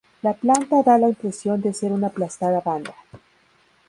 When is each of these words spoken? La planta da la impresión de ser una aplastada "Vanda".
La 0.27 0.33
planta 0.33 0.81
da 0.81 0.97
la 0.97 1.09
impresión 1.09 1.61
de 1.61 1.75
ser 1.75 1.91
una 1.91 2.07
aplastada 2.07 2.59
"Vanda". 2.65 2.95